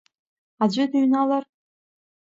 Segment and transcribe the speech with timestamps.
[0.63, 1.43] Аӡәы дыҩналар?